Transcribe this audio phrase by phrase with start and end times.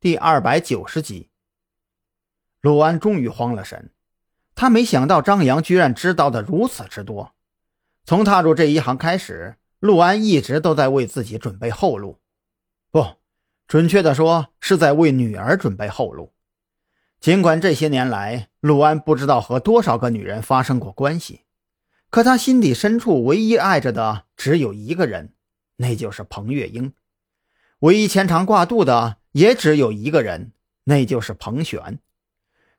[0.00, 1.28] 第二百九十集，
[2.62, 3.92] 陆安终于慌了神，
[4.54, 7.34] 他没想到张扬居然知道的如此之多。
[8.06, 12.18] 从踏入这一行开始，陆安一直都在为自己准备后路，
[12.90, 13.04] 不，
[13.68, 16.32] 准确的说是在为女儿准备后路。
[17.20, 21.42] 尽管这些年来，陆安不知道和多少个女人发生过关系，
[22.08, 25.34] 可他心底深处唯一爱着的只有一个人，
[25.76, 26.94] 那就是彭月英；
[27.80, 29.18] 唯一牵肠挂肚的。
[29.32, 30.52] 也只有一个人，
[30.84, 31.98] 那就是彭璇。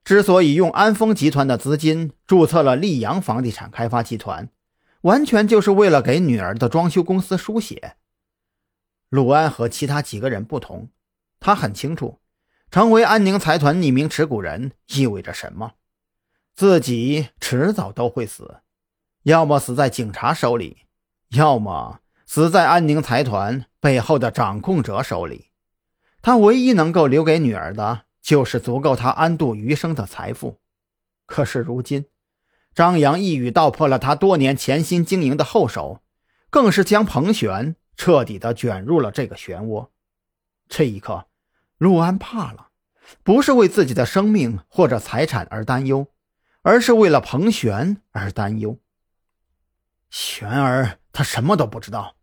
[0.04, 4.50] 之所以用安丰集团的资金注册了溧阳房地产开发集团，
[5.02, 7.98] 完全就是为了给女儿的装修公司输血。
[9.10, 10.90] 陆安和其他几个人不同，
[11.40, 12.20] 他很清楚，
[12.72, 15.74] 成为安宁财团匿名持股人意味着什么：
[16.56, 18.62] 自己迟早都会死，
[19.24, 20.86] 要么死在警察手里，
[21.30, 25.51] 要么死在安宁财团背后的掌控者手里。
[26.22, 30.60] 他唯一能够留给女儿的，就是足够他安度余生的财富。
[31.26, 32.06] 可是如今，
[32.76, 36.02] 张扬一语道破了他多年潜心经营的后手，
[36.50, 39.90] 更是将彭璇彻底的卷入了这个漩涡。
[40.70, 41.28] 这一刻，
[41.78, 42.68] 陆安怕了，
[43.24, 46.08] 不是为自己的生命或者财产而担忧，
[46.62, 48.78] 而是为了彭璇而担忧。
[50.10, 52.16] 璇儿，他什么都不知道，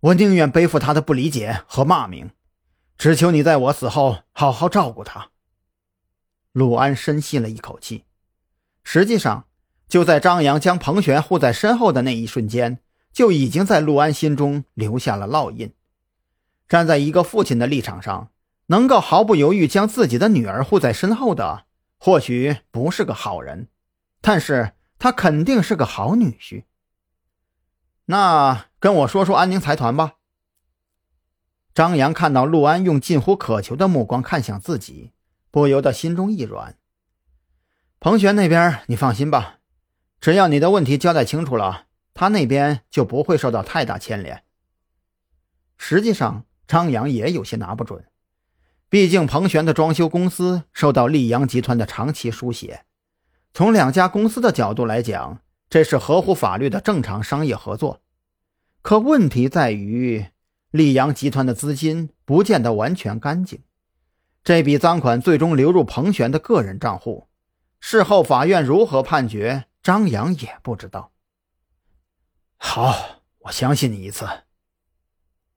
[0.00, 2.30] 我宁愿背负他的不理解和骂名。
[3.02, 5.30] 只求你在我死后好好照顾他。
[6.52, 8.04] 陆安深吸了一口气。
[8.84, 9.48] 实际上，
[9.88, 12.78] 就在张扬将彭璇护在身后的那一瞬间，
[13.12, 15.74] 就已经在陆安心中留下了烙印。
[16.68, 18.30] 站在一个父亲的立场上，
[18.66, 21.64] 能够毫不犹豫将自己的女儿护在身后的，
[21.98, 23.66] 或许不是个好人，
[24.20, 26.66] 但是他肯定是个好女婿。
[28.04, 30.18] 那跟我说说安宁财团吧。
[31.74, 35.12] 张扬看到陆安用近乎渴求的目光看向自己，
[35.50, 36.76] 不由得心中一软。
[37.98, 39.60] 彭璇那边，你放心吧，
[40.20, 44.42] 只要你的问题交代清楚了，他那边就不会受到太大牵连。
[45.78, 48.04] 实际上，张扬也有些拿不准，
[48.90, 52.84] 毕竟彭璇的装修公司受到溧阳集团的长期输血，
[53.54, 58.02] 从两家公司的角度来讲，这是合乎法律的正常商业合作。
[58.82, 60.26] 可问题在于。
[60.72, 63.62] 溧阳集团的资金不见得完全干净，
[64.42, 67.28] 这笔赃款最终流入彭璇的个人账户，
[67.78, 71.12] 事后法院如何判决，张扬也不知道。
[72.56, 74.26] 好，我相信你一次。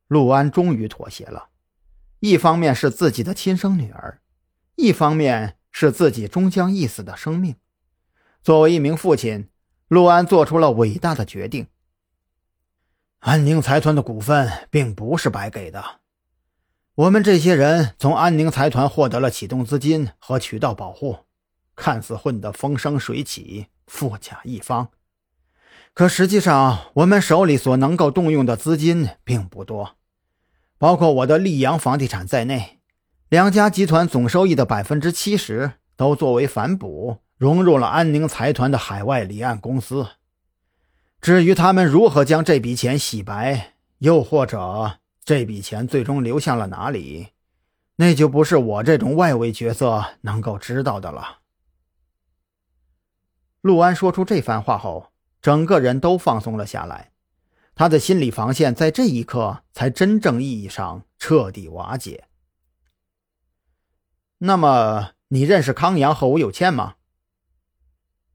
[0.07, 1.47] 陆安终于妥协了，
[2.19, 4.21] 一方面是自己的亲生女儿，
[4.75, 7.55] 一方面是自己终将一死的生命。
[8.43, 9.49] 作为一名父亲，
[9.87, 11.67] 陆安做出了伟大的决定。
[13.19, 15.83] 安宁财团的股份并不是白给的，
[16.93, 21.17] 我们这些人从安宁财团获得了启动资金和渠道保护，
[21.75, 24.89] 看似混得风生水起、富甲一方。
[25.93, 29.95] 可实际上，我们手里所能够动用的资金并不多，
[30.77, 32.79] 包括我的溧阳房地产在内，
[33.29, 40.05] 两家集团总收益的百分之七十都作为反哺融入了安宁财团的海外离岸公司。
[41.21, 47.29] 至于他们如何将这笔钱洗白，又或者这笔钱最终流向了哪里，
[47.95, 51.39] 那就不是我这种外围角色能够知道的了。
[53.61, 55.11] 陆安说出这番话后，
[55.41, 57.11] 整个人都放松了下来，
[57.73, 62.25] 他的心理防线在这一刻才真正意义上彻底瓦解。
[64.37, 66.95] 那么，你认识康阳和吴有倩吗？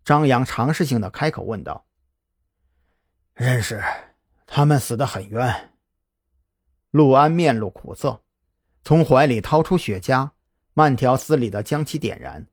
[0.04, 1.86] 张扬尝试性的开口问道。
[3.40, 3.82] 认识，
[4.46, 5.70] 他们死得很冤。
[6.90, 8.20] 陆安面露苦涩，
[8.84, 10.28] 从怀里掏出雪茄，
[10.74, 12.46] 慢条斯理的将其点燃。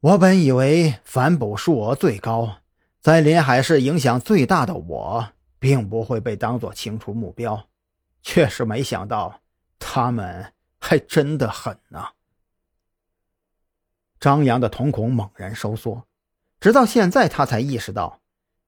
[0.00, 2.62] 我本以为反哺数额最高，
[3.00, 5.24] 在临海市影响最大的我，
[5.60, 7.68] 并不会被当作清除目标，
[8.22, 9.40] 却是没想到
[9.78, 12.04] 他们还真的狠呢。
[14.18, 16.02] 张扬的瞳孔猛然收缩，
[16.58, 18.20] 直到现在，他才意识到。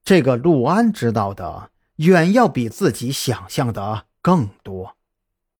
[0.07, 4.96] 这个陆安知道的远要比自己想象的更多。